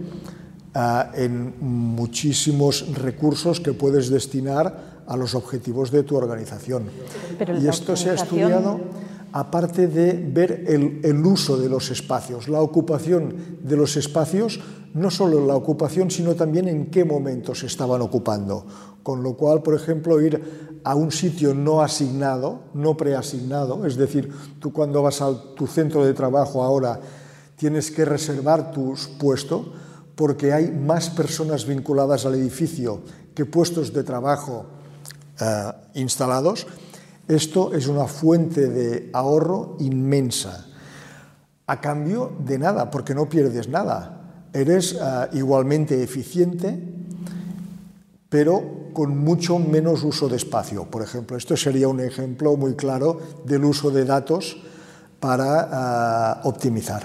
[0.75, 6.85] uh, en muchísimos recursos que puedes destinar a los objetivos de tu organización.
[7.37, 8.79] Pero y esto se ha estudiado
[9.33, 14.59] aparte de ver el, uso de los espacios, la ocupación de los espacios,
[14.93, 18.65] no solo la ocupación, sino también en qué momento se estaban ocupando.
[19.01, 24.31] Con lo cual, por ejemplo, ir a un sitio no asignado, no preasignado, es decir,
[24.59, 27.01] tú cuando vas a tu centro de trabajo ahora
[27.55, 29.73] tienes que reservar tu puesto
[30.15, 33.01] porque hay más personas vinculadas al edificio
[33.33, 34.65] que puestos de trabajo
[35.39, 36.67] eh, instalados,
[37.27, 40.67] esto es una fuente de ahorro inmensa,
[41.67, 44.49] a cambio de nada, porque no pierdes nada.
[44.53, 46.77] Eres uh, igualmente eficiente,
[48.29, 50.85] pero con mucho menos uso de espacio.
[50.85, 54.57] Por ejemplo, esto sería un ejemplo muy claro del uso de datos
[55.19, 57.03] para uh, optimizar.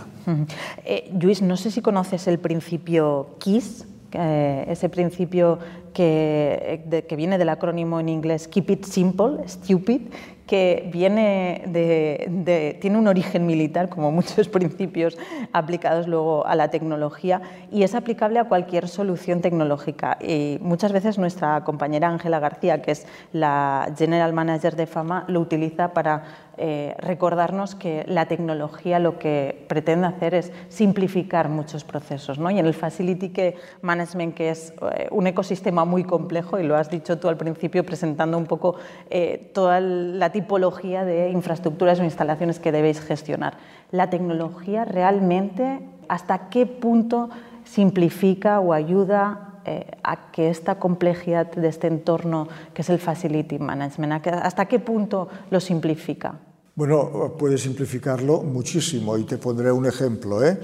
[0.84, 5.58] Eh, Luis, no sé si conoces el principio KISS, eh, ese principio
[5.92, 10.02] que, de, que, viene del acrónimo en inglés Keep It Simple, Stupid,
[10.48, 15.16] que viene de, de, tiene un origen militar, como muchos principios
[15.52, 20.18] aplicados luego a la tecnología, y es aplicable a cualquier solución tecnológica.
[20.20, 25.40] Y muchas veces nuestra compañera Ángela García, que es la General Manager de Fama, lo
[25.40, 32.40] utiliza para eh, recordarnos que la tecnología lo que pretende hacer es simplificar muchos procesos.
[32.40, 32.50] ¿no?
[32.50, 33.32] Y en el Facility
[33.80, 37.86] Management, que es eh, un ecosistema muy complejo, y lo has dicho tú al principio
[37.86, 38.74] presentando un poco
[39.08, 43.58] eh, toda la tipología de infraestructuras o instalaciones que debéis gestionar.
[43.90, 47.28] ¿La tecnología realmente hasta qué punto
[47.64, 53.58] simplifica o ayuda eh, a que esta complejidad de este entorno que es el facility
[53.58, 56.38] management, hasta qué punto lo simplifica?
[56.76, 60.44] Bueno, puede simplificarlo muchísimo y te pondré un ejemplo.
[60.44, 60.60] ¿eh?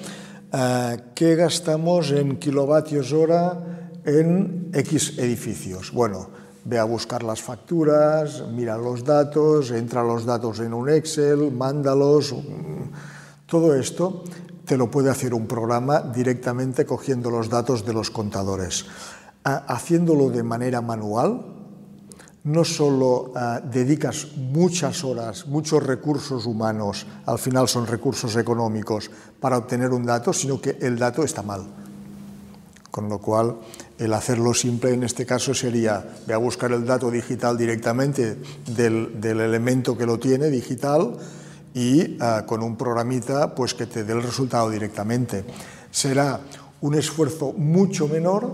[0.52, 5.90] Uh, ¿Qué gastamos en kilovatios hora en X edificios?
[5.92, 11.53] Bueno, ve a buscar las facturas, mira los datos, entra los datos en un Excel,
[11.53, 14.24] mándalos, mm, todo esto
[14.64, 18.87] te lo puede hacer un programa directamente cogiendo los datos de los contadores.
[19.44, 21.55] Haciéndolo de manera manual,
[22.44, 29.57] no solo uh, dedicas muchas horas, muchos recursos humanos, al final son recursos económicos, para
[29.59, 31.64] obtener un dato, sino que el dato está mal.
[32.90, 33.57] Con lo cual,
[33.98, 39.11] el hacerlo simple en este caso sería, ve a buscar el dato digital directamente del,
[39.22, 41.16] elemento que lo tiene digital
[41.74, 45.44] y uh, con un programita pues que te dé el resultado directamente.
[45.90, 46.40] Será
[46.80, 48.52] un esfuerzo mucho menor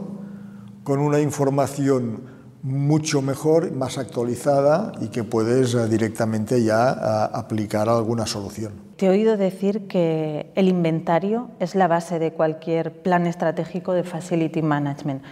[0.85, 7.89] con una información mucho mejor, más actualizada y que puedes uh, directamente ya uh, aplicar
[7.89, 8.90] alguna solución.
[9.01, 14.05] Te he oído decir que el inventario es la base de cualquier plan estratégico de
[14.05, 15.23] facility management.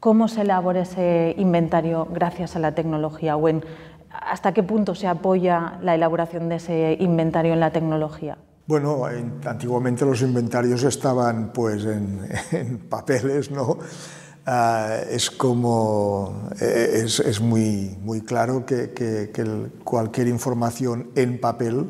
[0.00, 3.36] ¿Cómo se elabora ese inventario gracias a la tecnología?
[3.36, 3.62] ¿O en,
[4.10, 8.38] hasta qué punto se apoya la elaboración de ese inventario en la tecnología?
[8.66, 13.76] Bueno, en, antiguamente los inventarios estaban pues en, en papeles, ¿no?
[14.46, 21.38] Uh, es como es, es, muy, muy claro que, que, que el, cualquier información en
[21.38, 21.88] papel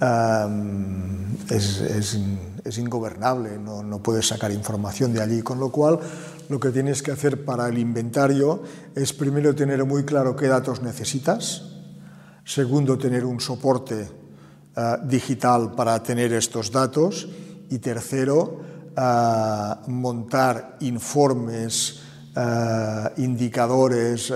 [0.00, 2.18] um, es, es,
[2.64, 6.00] es, ingobernable, no, no puedes sacar información de allí, con lo cual
[6.48, 8.62] lo que tienes que hacer para el inventario
[8.94, 11.62] es primero tener muy claro qué datos necesitas,
[12.44, 14.08] segundo tener un soporte
[14.76, 17.28] uh, digital para tener estos datos
[17.68, 18.60] y tercero
[18.96, 22.02] uh, montar informes,
[22.36, 24.32] uh, indicadores,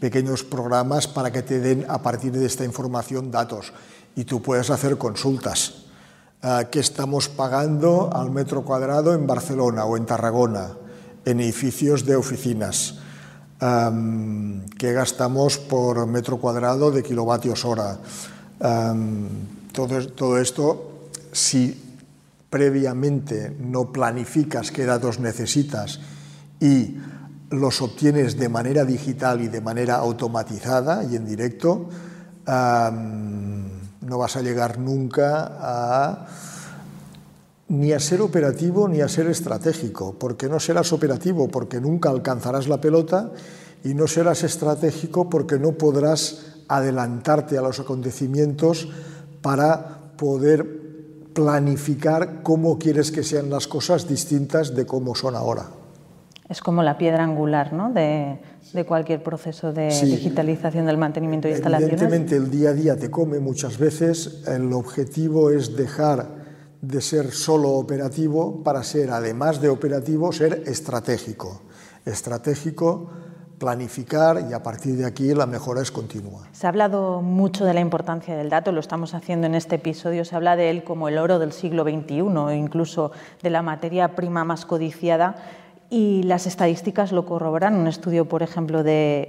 [0.00, 3.72] pequeños programas para que te den a partir de esta información datos
[4.18, 5.84] y tú puedes hacer consultas.
[6.42, 10.70] Uh, ¿Qué estamos pagando al metro cuadrado en Barcelona o en Tarragona,
[11.24, 12.98] en edificios de oficinas?
[13.62, 17.96] Um, ¿Qué gastamos por metro cuadrado de kilovatios hora?
[18.58, 19.28] Um,
[19.70, 21.80] todo, esto, si
[22.50, 26.00] previamente no planificas qué datos necesitas
[26.58, 26.96] y
[27.50, 31.88] los obtienes de manera digital y de manera automatizada y en directo,
[32.48, 33.77] um,
[34.08, 36.26] no vas a llegar nunca a
[37.68, 42.66] ni a ser operativo ni a ser estratégico, porque no serás operativo, porque nunca alcanzarás
[42.66, 43.30] la pelota,
[43.84, 48.88] y no serás estratégico porque no podrás adelantarte a los acontecimientos
[49.42, 50.66] para poder
[51.32, 55.66] planificar cómo quieres que sean las cosas distintas de cómo son ahora.
[56.48, 57.92] Es como la piedra angular ¿no?
[57.92, 58.40] de,
[58.72, 60.06] de cualquier proceso de sí.
[60.06, 61.94] digitalización del mantenimiento de instalaciones.
[61.94, 64.42] Evidentemente el día a día te come muchas veces.
[64.46, 66.38] El objetivo es dejar
[66.80, 71.62] de ser solo operativo para ser, además de operativo, ser estratégico.
[72.04, 73.10] Estratégico
[73.58, 76.48] planificar y a partir de aquí la mejora es continua.
[76.52, 80.24] Se ha hablado mucho de la importancia del dato, lo estamos haciendo en este episodio,
[80.24, 82.22] se habla de él como el oro del siglo XXI
[82.54, 83.10] incluso
[83.42, 85.36] de la materia prima más codiciada
[85.90, 87.74] y las estadísticas lo corroboran.
[87.74, 89.28] Un estudio, por ejemplo, de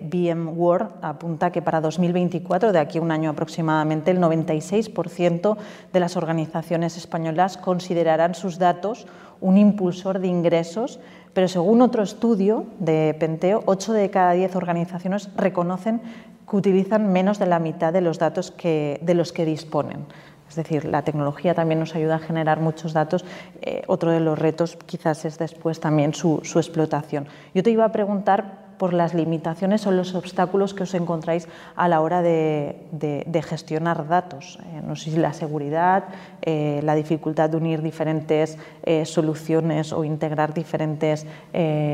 [0.55, 5.57] World apunta que para 2024, de aquí a un año aproximadamente, el 96%
[5.93, 9.07] de las organizaciones españolas considerarán sus datos
[9.41, 10.99] un impulsor de ingresos,
[11.33, 16.01] pero según otro estudio de Penteo, 8 de cada 10 organizaciones reconocen
[16.49, 20.07] que utilizan menos de la mitad de los datos que, de los que disponen.
[20.49, 23.23] Es decir, la tecnología también nos ayuda a generar muchos datos.
[23.61, 27.27] Eh, otro de los retos quizás es después también su, su, explotación.
[27.53, 31.87] Yo te iba a preguntar por las limitaciones o los obstáculos que os encontráis a
[31.89, 34.57] la hora de, de, gestionar datos.
[34.63, 36.05] Eh, no sé si la seguridad,
[36.41, 38.57] eh, la dificultad de unir diferentes
[39.03, 41.27] soluciones o integrar diferentes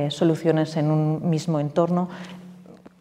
[0.10, 2.08] soluciones en un mismo entorno.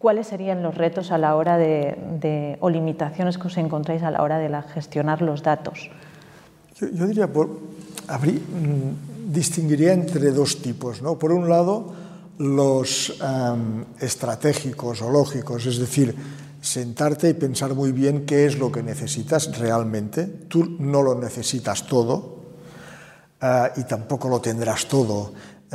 [0.05, 4.21] ¿Cuáles serían los retos a la hora de, o limitaciones que os encontráis a la
[4.21, 5.89] hora de gestionar los datos?
[6.77, 11.01] Yo, diría, mmm, distinguiría entre dos tipos.
[11.01, 11.19] ¿no?
[11.19, 11.95] Por un lado,
[12.37, 13.19] los
[13.99, 16.15] estratégicos o lógicos, es decir,
[16.61, 20.27] sentarte y pensar muy bien qué es lo que necesitas realmente.
[20.27, 22.45] Tú no lo necesitas todo
[23.41, 25.33] uh, y tampoco lo tendrás todo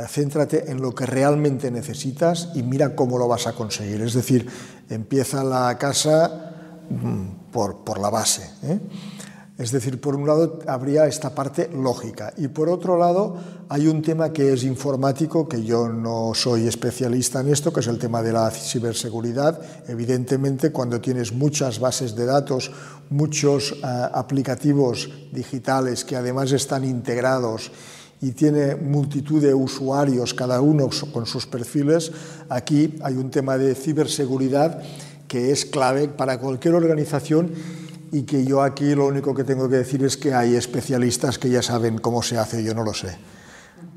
[0.08, 4.00] céntrate en lo que realmente necesitas y mira cómo lo vas a conseguir.
[4.02, 4.46] Es decir,
[4.88, 6.52] empieza la casa
[6.88, 8.50] mm, por, por la base.
[8.62, 8.80] ¿eh?
[9.60, 13.36] Es decir, por un lado habría esta parte lógica y por otro lado
[13.68, 17.86] hay un tema que es informático, que yo no soy especialista en esto, que es
[17.86, 19.60] el tema de la ciberseguridad.
[19.86, 22.72] Evidentemente, cuando tienes muchas bases de datos,
[23.10, 27.70] muchos uh, aplicativos digitales que además están integrados
[28.22, 32.12] y tiene multitud de usuarios, cada uno con sus perfiles,
[32.48, 34.82] aquí hay un tema de ciberseguridad
[35.26, 37.52] que es clave para cualquier organización
[38.12, 41.48] y que yo aquí lo único que tengo que decir es que hay especialistas que
[41.48, 43.16] ya saben cómo se hace, yo no lo sé.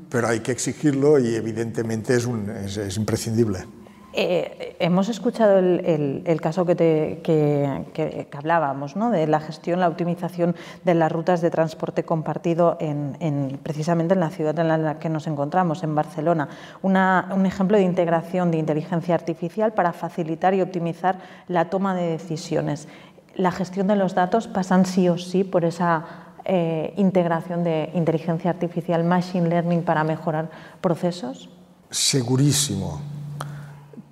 [0.08, 3.66] Pero hay que exigirlo y evidentemente es, es imprescindible.
[4.16, 9.10] Eh, hemos escuchado el, caso que, te, que, hablábamos, ¿no?
[9.10, 10.54] de la gestión, la optimización
[10.84, 15.26] de las rutas de transporte compartido en, precisamente en la ciudad en la que nos
[15.26, 16.48] encontramos, en Barcelona.
[16.82, 22.10] Una, un ejemplo de integración de inteligencia artificial para facilitar y optimizar la toma de
[22.10, 22.86] decisiones.
[23.34, 26.04] La gestión de los datos pasan sí o sí por esa
[26.44, 30.50] eh, integración de inteligencia artificial, machine learning para mejorar
[30.80, 31.50] procesos?
[31.90, 33.13] Segurísimo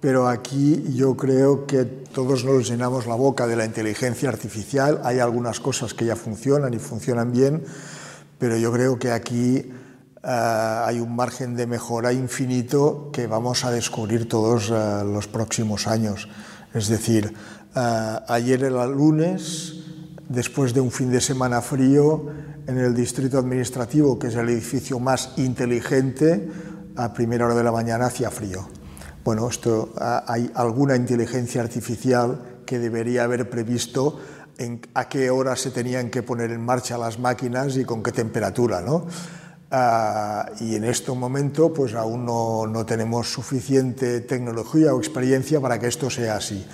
[0.03, 5.01] pero aquí yo creo que todos nos llenamos la boca de la inteligencia artificial.
[5.05, 7.63] Hay algunas cosas que ya funcionan y funcionan bien,
[8.37, 9.71] pero yo creo que aquí
[10.25, 15.87] uh, hay un margen de mejora infinito que vamos a descubrir todos uh, los próximos
[15.87, 16.29] años.
[16.75, 17.33] Es decir,
[17.77, 19.85] uh, ayer era lunes,
[20.29, 22.27] después de un fin de semana frío,
[22.67, 26.51] en el distrito administrativo, que es el edificio más inteligente,
[26.97, 28.67] a primera hora de la mañana hacía frío
[29.25, 34.19] bueno, esto, hay alguna inteligencia artificial que debería haber previsto
[34.95, 38.81] a qué hora se tenían que poner en marcha las máquinas y con qué temperatura,
[38.81, 39.07] ¿no?
[39.73, 45.79] Uh, y en este momento pues aún no, no, tenemos suficiente tecnología o experiencia para
[45.79, 46.67] que esto sea así.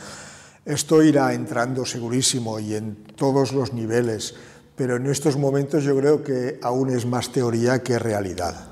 [0.64, 4.34] Esto irá entrando segurísimo y en todos los niveles,
[4.74, 8.66] pero en estos momentos yo creo que aún es más teoría que realidad.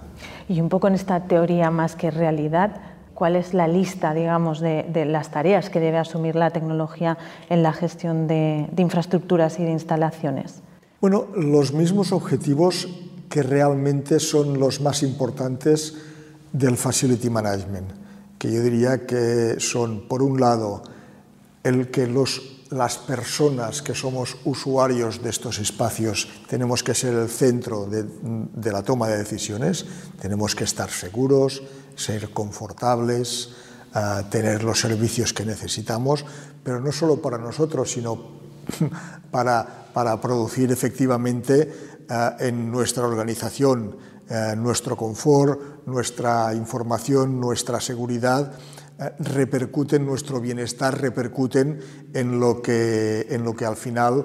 [0.49, 4.85] Y un poco en esta teoría más que realidad, cuál es la lista, digamos, de,
[5.07, 7.17] las tareas que debe asumir la tecnología
[7.49, 10.61] en la gestión de, de, infraestructuras y de instalaciones.
[11.01, 12.89] Bueno, los mismos objetivos
[13.31, 15.97] que realmente son los más importantes
[16.53, 17.91] del Facility Management,
[18.39, 20.83] que yo diría que son, por un lado,
[21.64, 27.29] el que los, las personas que somos usuarios de estos espacios tenemos que ser el
[27.29, 29.87] centro de, la toma de decisiones,
[30.21, 31.62] tenemos que estar seguros,
[31.95, 33.51] ser confortables,
[33.95, 36.25] uh, tener los servicios que necesitamos,
[36.62, 38.19] pero no solo para nosotros, sino
[39.31, 41.73] para, para producir efectivamente
[42.11, 43.97] uh, en nuestra organización
[44.29, 48.53] uh, nuestro confort, nuestra información, nuestra seguridad
[49.19, 51.81] repercuten nuestro bienestar, repercuten
[52.15, 54.25] en lo que, en lo que al final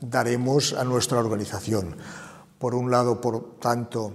[0.00, 1.96] daremos a nuestra organización.
[2.58, 4.12] Por un lado, por tanto,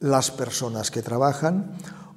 [0.00, 1.72] las personas que trabajan,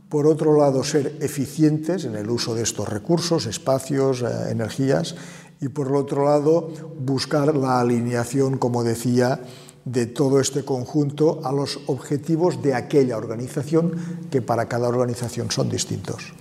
[0.07, 5.15] por otro lado, ser eficientes en el uso de estos recursos, espacios, eh, energías,
[5.59, 9.41] y por otro lado, buscar la alineación, como decía,
[9.85, 13.93] de todo este conjunto a los objetivos de aquella organización
[14.31, 16.33] que para cada organización son distintos.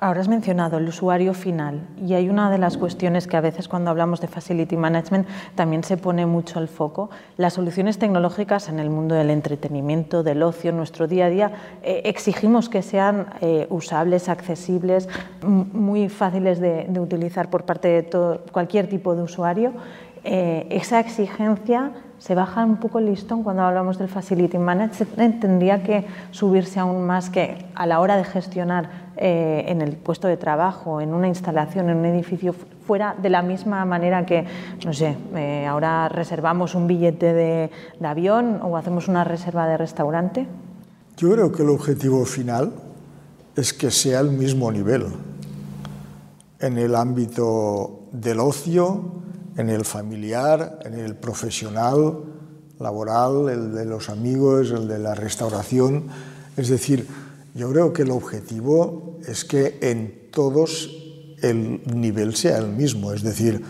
[0.00, 3.68] Ahora has mencionado el usuario final y hay una de las cuestiones que a veces
[3.68, 7.10] cuando hablamos de facility management también se pone mucho el foco.
[7.36, 12.02] Las soluciones tecnológicas en el mundo del entretenimiento, del ocio, nuestro día a día, eh,
[12.04, 15.08] exigimos que sean eh, usables, accesibles,
[15.42, 19.72] muy fáciles de, de, utilizar por parte de todo, cualquier tipo de usuario.
[20.26, 21.92] Eh, esa exigencia
[22.24, 27.06] se baja un poco el listón cuando hablamos del facility management, tendría que subirse aún
[27.06, 31.28] más que a la hora de gestionar eh, en el puesto de trabajo, en una
[31.28, 32.54] instalación, en un edificio,
[32.86, 34.46] fuera de la misma manera que,
[34.86, 37.70] no sé, eh, ahora reservamos un billete de,
[38.00, 40.46] de avión o hacemos una reserva de restaurante?
[41.18, 42.72] Yo creo que el objetivo final
[43.54, 45.08] es que sea el mismo nivel
[46.58, 49.23] en el ámbito del ocio,
[49.56, 52.24] en el familiar, en el profesional,
[52.80, 56.06] laboral, el de los amigos, el de la restauración.
[56.56, 57.06] Es decir,
[57.54, 60.90] yo creo que el objetivo es que en todos
[61.40, 63.12] el nivel sea el mismo.
[63.12, 63.62] Es decir,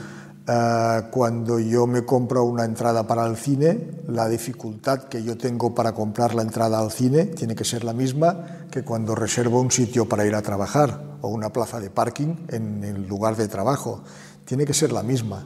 [0.49, 3.79] uh, cuando yo me compro una entrada para el cine,
[4.09, 7.93] la dificultad que yo tengo para comprar la entrada al cine tiene que ser la
[7.93, 12.37] misma que cuando reservo un sitio para ir a trabajar o una plaza de parking
[12.49, 14.03] en el lugar de trabajo.
[14.45, 15.45] Tiene que ser la misma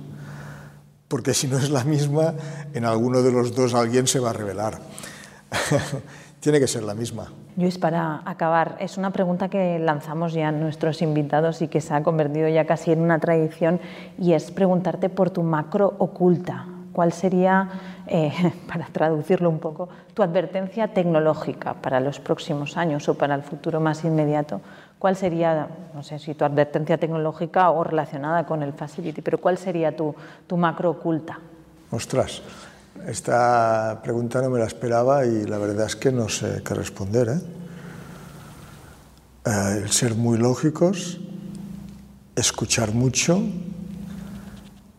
[1.08, 2.34] porque si no es la misma,
[2.74, 4.78] en alguno de los dos alguien se va a revelar.
[6.40, 7.32] Tiene que ser la misma.
[7.56, 11.92] Luis, para acabar, es una pregunta que lanzamos ya a nuestros invitados y que se
[11.94, 13.80] ha convertido ya casi en una tradición
[14.18, 16.66] y es preguntarte por tu macro oculta.
[16.92, 17.68] ¿Cuál sería,
[18.06, 18.32] eh,
[18.68, 23.80] para traducirlo un poco, tu advertencia tecnológica para los próximos años o para el futuro
[23.80, 24.60] más inmediato?
[24.98, 29.56] ¿Cuál sería, no sé si tu advertencia tecnológica o relacionada con el Facility, pero cuál
[29.56, 30.14] sería tu,
[30.46, 31.38] tu macro oculta?
[31.90, 32.42] Ostras,
[33.06, 37.28] esta pregunta no me la esperaba y la verdad es que no sé qué responder.
[37.28, 37.40] ¿eh?
[39.46, 41.20] Eh, el ser muy lógicos,
[42.34, 43.40] escuchar mucho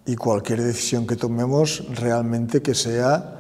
[0.06, 3.36] y cualquier decisión que tomemos realmente que sea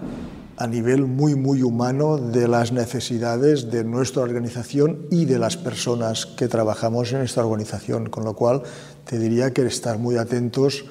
[0.60, 6.26] a nivel muy, muy humano de las necesidades de nuestra organización y de las personas
[6.26, 8.10] que trabajamos en esta organización.
[8.10, 8.64] Con lo cual,
[9.06, 10.84] te diría que estar muy atentos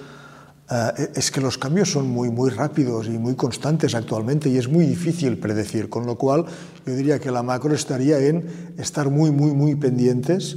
[0.70, 4.68] eh, es que los cambios son muy, muy rápidos y muy constantes actualmente y es
[4.68, 6.46] muy difícil predecir, con lo cual
[6.86, 10.56] yo diría que la macro estaría en estar muy, muy, muy pendientes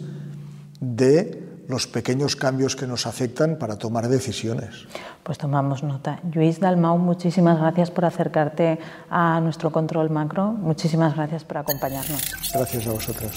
[0.80, 1.41] de
[1.72, 4.86] los pequeños cambios que nos afectan para tomar decisiones.
[5.24, 6.20] Pues tomamos nota.
[6.34, 8.78] Luis Dalmau, muchísimas gracias por acercarte
[9.10, 10.52] a nuestro control macro.
[10.52, 12.22] Muchísimas gracias por acompañarnos.
[12.54, 13.32] Gracias a vosotros.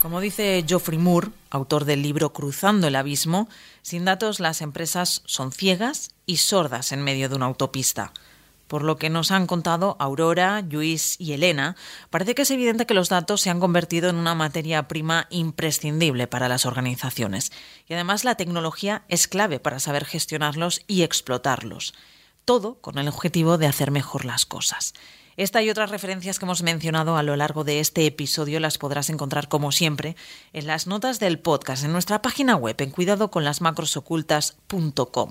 [0.00, 3.48] Como dice Geoffrey Moore, autor del libro Cruzando el Abismo,
[3.82, 8.12] sin datos las empresas son ciegas y sordas en medio de una autopista.
[8.68, 11.74] Por lo que nos han contado Aurora, Luis y Elena,
[12.10, 16.26] parece que es evidente que los datos se han convertido en una materia prima imprescindible
[16.26, 17.50] para las organizaciones.
[17.88, 21.94] Y además la tecnología es clave para saber gestionarlos y explotarlos.
[22.44, 24.94] Todo con el objetivo de hacer mejor las cosas.
[25.38, 29.08] Esta y otras referencias que hemos mencionado a lo largo de este episodio las podrás
[29.08, 30.16] encontrar como siempre
[30.52, 35.30] en las notas del podcast en nuestra página web en cuidadoconlasmacrosocultas.com.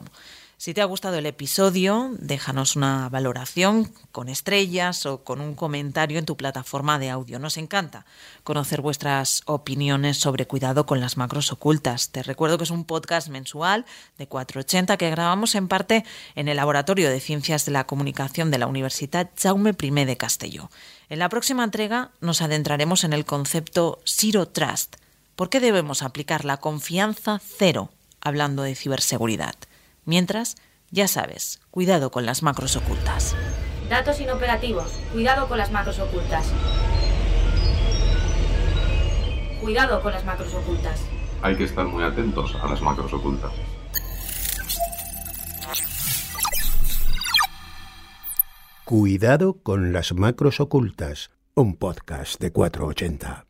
[0.60, 6.18] Si te ha gustado el episodio, déjanos una valoración con estrellas o con un comentario
[6.18, 7.38] en tu plataforma de audio.
[7.38, 8.08] Nos encanta
[8.44, 12.10] conocer vuestras opiniones sobre cuidado con las macros ocultas.
[12.10, 13.86] Te recuerdo que es un podcast mensual
[14.18, 16.04] de 480 que grabamos en parte
[16.34, 20.72] en el Laboratorio de Ciencias de la Comunicación de la Universidad Jaume I de Castelló.
[21.10, 24.96] En la próxima entrega nos adentraremos en el concepto Zero Trust.
[25.36, 27.92] ¿Por qué debemos aplicar la confianza cero
[28.22, 29.54] hablando de ciberseguridad?
[30.08, 30.56] Mientras,
[30.90, 33.36] ya sabes, cuidado con las macros ocultas.
[33.90, 34.90] Datos inoperativos.
[35.12, 36.48] Cuidado con las macros ocultas.
[39.60, 41.02] Cuidado con las macros ocultas.
[41.42, 43.52] Hay que estar muy atentos a las macros ocultas.
[48.86, 53.46] Cuidado con las macros ocultas, un podcast de 480.